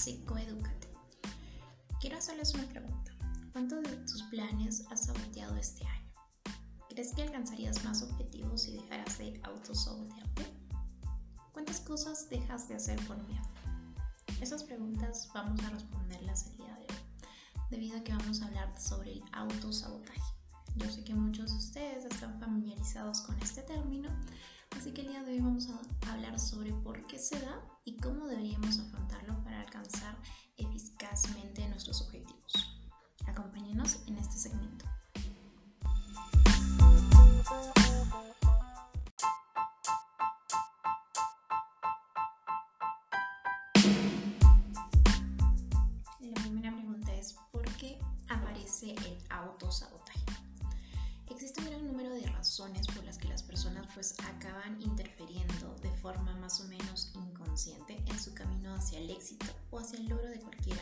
[0.00, 0.88] Psicoeducate.
[2.00, 3.12] Quiero hacerles una pregunta.
[3.52, 6.10] ¿Cuántos de tus planes has saboteado este año?
[6.88, 10.46] ¿Crees que alcanzarías más objetivos si dejaras de autosabotearte?
[11.52, 13.44] ¿Cuántas cosas dejas de hacer por miedo?
[14.40, 17.00] Esas preguntas vamos a responderlas el día de hoy,
[17.68, 20.32] debido a que vamos a hablar sobre el autosabotaje.
[20.76, 24.08] Yo sé que muchos de ustedes están familiarizados con este término,
[24.78, 27.98] así que el día de hoy vamos a hablar sobre por qué se da y
[27.98, 29.39] cómo deberíamos afrontarlo
[31.68, 32.78] nuestros objetivos.
[33.26, 34.84] Acompáñenos en este segmento.
[46.20, 50.20] La primera pregunta es ¿por qué aparece el autosabotaje?
[51.28, 55.90] Existe un gran número de razones por las que las personas pues acaban interfiriendo de
[55.96, 60.28] forma más o menos inconsciente en su camino hacia el éxito o hacia el logro
[60.28, 60.78] de cualquier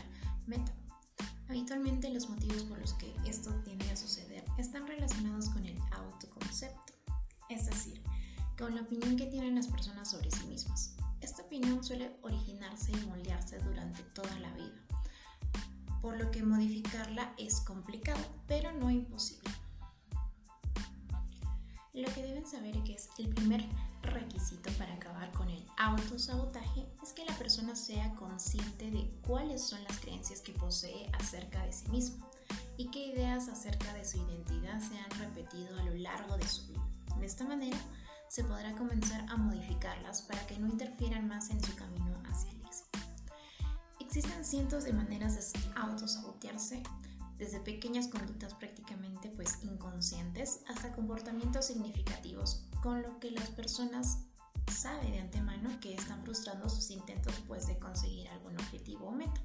[1.48, 6.94] Habitualmente los motivos por los que esto tiende a suceder están relacionados con el autoconcepto,
[7.50, 8.02] es decir,
[8.56, 10.94] con la opinión que tienen las personas sobre sí mismas.
[11.20, 14.82] Esta opinión suele originarse y moldearse durante toda la vida,
[16.00, 19.50] por lo que modificarla es complicado, pero no imposible.
[21.92, 23.66] Lo que deben saber es que es el primer
[24.02, 26.86] requisito para acabar con el autosabotaje
[27.18, 31.88] que la persona sea consciente de cuáles son las creencias que posee acerca de sí
[31.88, 32.24] mismo
[32.76, 36.68] y qué ideas acerca de su identidad se han repetido a lo largo de su
[36.68, 36.86] vida.
[37.18, 37.76] De esta manera
[38.28, 42.64] se podrá comenzar a modificarlas para que no interfieran más en su camino hacia el
[42.64, 43.00] éxito.
[43.98, 46.84] Existen cientos de maneras de autosabotearse
[47.36, 54.27] desde pequeñas conductas prácticamente pues inconscientes hasta comportamientos significativos, con lo que las personas
[54.78, 59.40] saben de antemano que están frustrando sus intentos pues de conseguir algún objetivo o meta.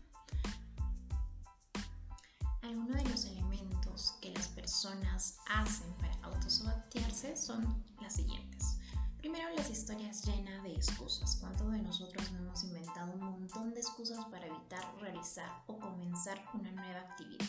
[2.61, 8.77] Algunos de los elementos que las personas hacen para autosabotearse son las siguientes.
[9.17, 11.37] Primero, las historias llenas de excusas.
[11.37, 16.45] ¿Cuántos de nosotros no hemos inventado un montón de excusas para evitar realizar o comenzar
[16.53, 17.45] una nueva actividad?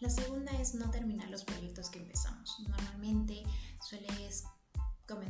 [0.00, 2.58] La segunda es no terminar los proyectos que empezamos.
[2.60, 3.42] Normalmente
[3.86, 4.44] sueles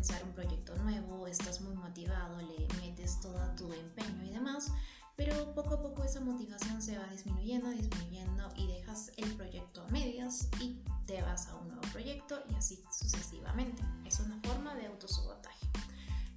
[0.01, 4.73] comenzar un proyecto nuevo, estás muy motivado, le metes todo tu empeño y demás,
[5.15, 9.89] pero poco a poco esa motivación se va disminuyendo, disminuyendo y dejas el proyecto a
[9.89, 13.83] medias y te vas a un nuevo proyecto y así sucesivamente.
[14.07, 15.67] Es una forma de autosabotaje.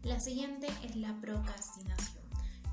[0.03, 2.25] La siguiente es la procrastinación.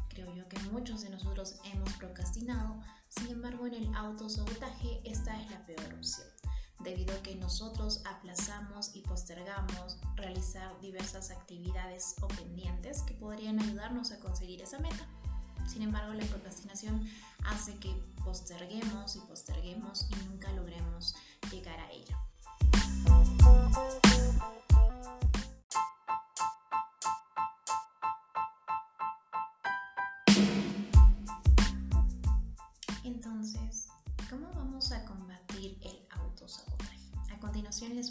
[0.09, 5.49] Creo yo que muchos de nosotros hemos procrastinado, sin embargo en el autosabotaje esta es
[5.53, 6.27] la peor opción,
[6.83, 14.13] debido a que nosotros aplazamos y postergamos realizar diversas actividades o pendientes que podrían ayudarnos
[14.13, 15.07] a conseguir esa meta.
[15.67, 17.09] Sin embargo, la procrastinación
[17.45, 21.15] hace que posterguemos y posterguemos y nunca logremos
[21.51, 22.30] llegar a ella.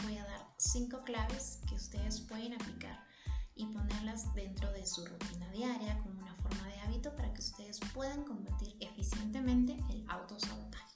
[0.10, 3.00] Voy a dar cinco claves que ustedes pueden aplicar
[3.54, 7.80] y ponerlas dentro de su rutina diaria como una forma de hábito para que ustedes
[7.94, 10.96] puedan combatir eficientemente el autosabotaje.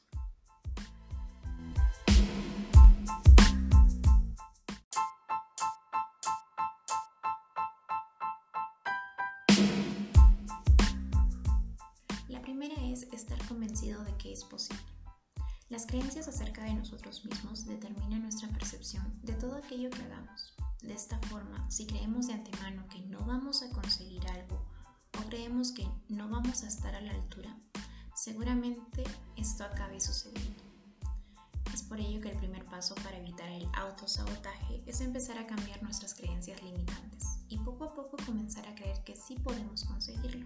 [12.29, 15.02] La primera es estar convencido de que es posible.
[15.73, 20.53] Las creencias acerca de nosotros mismos determinan nuestra percepción de todo aquello que hagamos.
[20.83, 24.63] De esta forma, si creemos de antemano que no vamos a conseguir algo
[25.17, 27.57] o creemos que no vamos a estar a la altura,
[28.13, 29.03] seguramente
[29.35, 30.61] esto acabe sucediendo.
[31.73, 35.81] Es por ello que el primer paso para evitar el autosabotaje es empezar a cambiar
[35.81, 40.45] nuestras creencias limitantes y poco a poco comenzar a creer que sí podemos conseguirlo.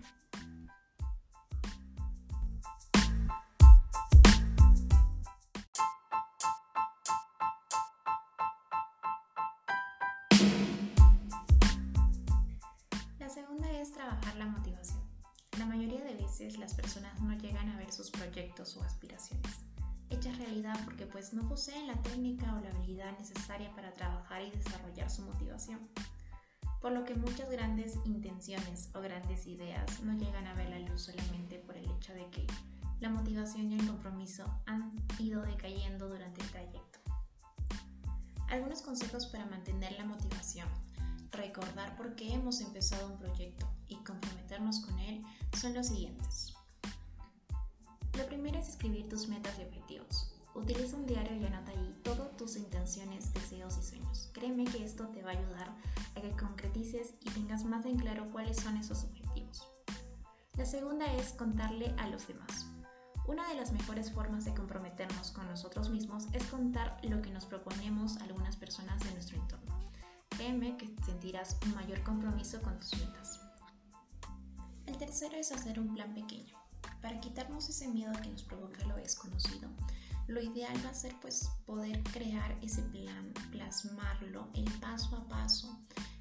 [16.57, 19.68] Las personas no llegan a ver sus proyectos o aspiraciones
[20.10, 24.51] hechas realidad porque pues no poseen la técnica o la habilidad necesaria para trabajar y
[24.51, 25.80] desarrollar su motivación.
[26.81, 31.04] Por lo que muchas grandes intenciones o grandes ideas no llegan a ver la luz
[31.04, 32.48] solamente por el hecho de que
[33.00, 37.00] la motivación y el compromiso han ido decayendo durante el trayecto.
[38.50, 40.68] Algunos consejos para mantener la motivación
[41.31, 45.24] recordar por qué hemos empezado un proyecto y comprometernos con él
[45.57, 46.53] son los siguientes.
[48.18, 50.33] Lo primero es escribir tus metas y objetivos.
[50.56, 54.29] Utiliza un diario y anota allí todas tus intenciones, deseos y sueños.
[54.33, 55.69] Créeme que esto te va a ayudar
[56.15, 59.68] a que concretices y tengas más en claro cuáles son esos objetivos.
[60.56, 62.65] La segunda es contarle a los demás.
[63.27, 67.45] Una de las mejores formas de comprometernos con nosotros mismos es contar lo que nos
[67.45, 69.77] proponemos a algunas personas de nuestro entorno.
[70.38, 73.39] Créeme que sentirás un mayor compromiso con tus metas.
[74.86, 76.56] El tercero es hacer un plan pequeño.
[77.01, 79.68] Para quitarnos ese miedo que nos provoca lo desconocido,
[80.28, 85.75] lo ideal va a ser pues poder crear ese plan, plasmarlo, el paso a paso,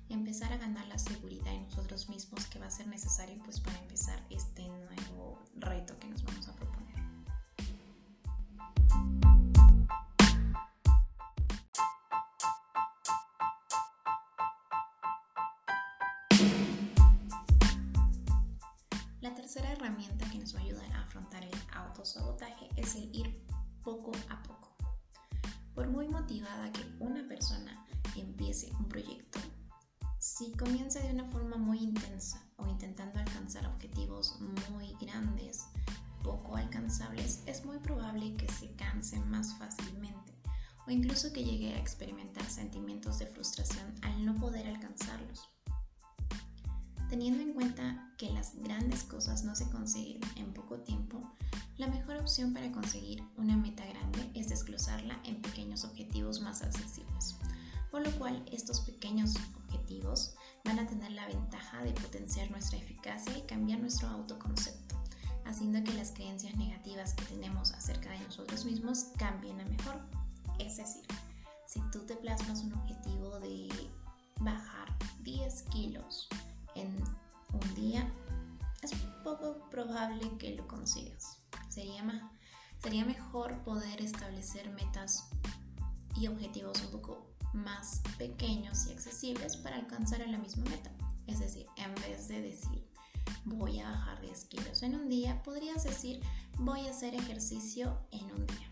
[0.09, 3.79] empezar a ganar la seguridad en nosotros mismos que va a ser necesario pues para
[3.81, 6.86] empezar este nuevo reto que nos vamos a proponer.
[19.47, 23.47] Tercera herramienta que nos va a ayudar a afrontar el autosabotaje es el ir
[23.85, 24.75] poco a poco.
[25.73, 29.39] Por muy motivada que una persona empiece un proyecto,
[30.19, 34.37] si comienza de una forma muy intensa o intentando alcanzar objetivos
[34.73, 35.69] muy grandes,
[36.25, 40.35] poco alcanzables, es muy probable que se canse más fácilmente
[40.89, 45.49] o incluso que llegue a experimentar sentimientos de frustración al no poder alcanzarlos.
[47.09, 51.21] Teniendo en cuenta que las grandes cosas no se consiguen en poco tiempo,
[51.79, 57.37] la mejor opción para conseguir una meta grande es desglosarla en pequeños objetivos más accesibles,
[57.93, 63.39] por lo cual estos pequeños objetivos van a tener la ventaja de potenciar nuestra eficacia
[63.39, 64.97] y cambiar nuestro autoconcepto,
[65.45, 70.01] haciendo que las creencias negativas que tenemos acerca de nosotros mismos cambien a mejor.
[70.59, 71.05] Es decir,
[71.67, 73.69] si tú te plasmas un objetivo de
[74.41, 74.89] bajar
[75.23, 76.29] 10 kilos,
[76.77, 76.95] en
[77.53, 78.09] un día,
[78.83, 78.93] es
[79.25, 81.39] poco probable que lo consigas.
[81.69, 82.31] Sería,
[82.83, 85.29] sería mejor poder establecer metas
[86.15, 90.91] y objetivos un poco más pequeños y accesibles para alcanzar a la misma meta.
[91.27, 92.87] Es decir, en vez de decir
[93.45, 96.21] voy a bajar 10 kilos en un día, podrías decir
[96.59, 98.71] voy a hacer ejercicio en un día.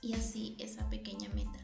[0.00, 1.58] Y así esa pequeña meta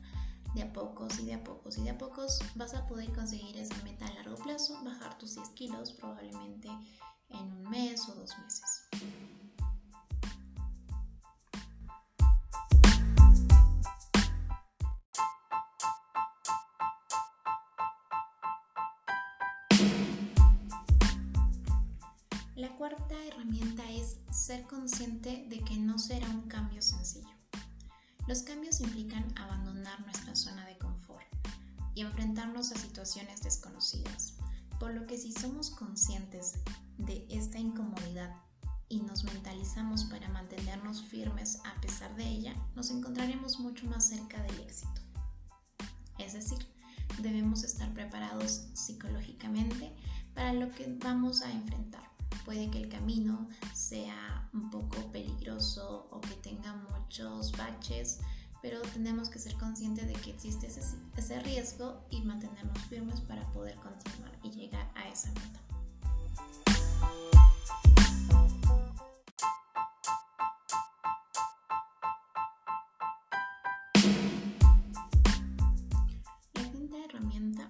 [0.56, 3.58] de a pocos y de a pocos y de a pocos vas a poder conseguir
[3.58, 6.70] esa meta a largo plazo, bajar tus 10 kilos probablemente
[7.29, 8.88] en un mes o dos meses.
[22.55, 27.36] La cuarta herramienta es ser consciente de que no será un cambio sencillo.
[28.26, 31.26] Los cambios implican abandonar nuestra zona de confort
[31.94, 34.34] y enfrentarnos a situaciones desconocidas,
[34.81, 36.55] por lo que si somos conscientes
[36.99, 38.34] de esta incomodidad
[38.88, 44.43] y nos mentalizamos para mantenernos firmes a pesar de ella, nos encontraremos mucho más cerca
[44.43, 45.00] del éxito.
[46.19, 46.67] Es decir,
[47.20, 49.94] debemos estar preparados psicológicamente
[50.34, 52.16] para lo que vamos a enfrentar.
[52.46, 58.20] Puede que el camino sea un poco peligroso o que tenga muchos baches,
[58.62, 63.74] pero tenemos que ser conscientes de que existe ese, riesgo y mantenernos firmes para poder
[63.79, 65.60] continuar y llegar a esa meta.
[76.55, 77.69] La quinta herramienta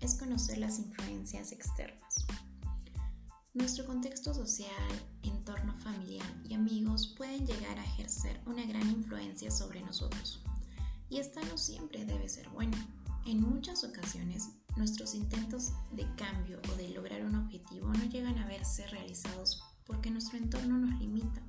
[0.00, 2.07] es conocer las influencias externas.
[3.58, 4.88] Nuestro contexto social,
[5.24, 10.40] entorno familiar y amigos pueden llegar a ejercer una gran influencia sobre nosotros.
[11.10, 12.78] Y esta no siempre debe ser buena.
[13.26, 18.46] En muchas ocasiones, nuestros intentos de cambio o de lograr un objetivo no llegan a
[18.46, 21.42] verse realizados porque nuestro entorno nos limita.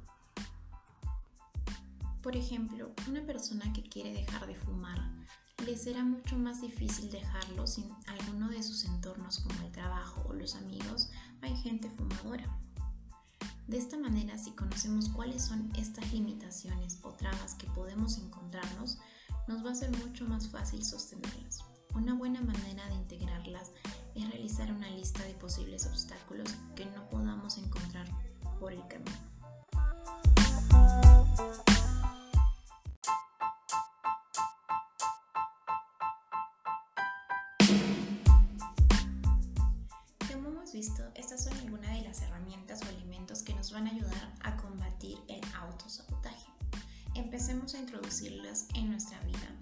[2.23, 4.99] Por ejemplo, una persona que quiere dejar de fumar
[5.63, 10.33] le será mucho más difícil dejarlo sin alguno de sus entornos como el trabajo o
[10.33, 11.09] los amigos
[11.57, 12.45] gente fumadora.
[13.67, 18.97] De esta manera, si conocemos cuáles son estas limitaciones o trabas que podemos encontrarnos,
[19.47, 21.59] nos va a ser mucho más fácil sostenerlas.
[21.93, 23.71] Una buena manera de integrarlas
[24.15, 28.07] es realizar una lista de posibles obstáculos que no podamos encontrar
[28.59, 29.28] por el camino.
[47.75, 49.55] A introducirlas en nuestra vida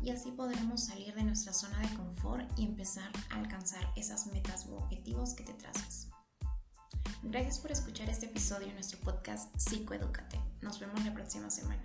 [0.00, 4.66] y así podremos salir de nuestra zona de confort y empezar a alcanzar esas metas
[4.66, 6.06] u objetivos que te trazas.
[7.24, 10.40] Gracias por escuchar este episodio en nuestro podcast Psicoeducate.
[10.62, 11.82] Nos vemos la próxima semana.